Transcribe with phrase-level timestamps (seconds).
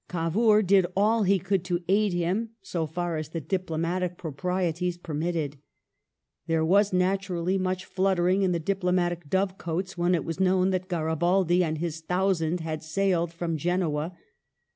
[0.09, 5.13] Cavour did all he could to aid him, so far as the diplomatic proprieties per
[5.13, 5.59] mitted.2
[6.47, 11.63] There was naturally much fluttering in the diplomatic dovecotes when it was known that Garibaldi
[11.63, 14.17] and his" Thousand" had sailed from Genoa.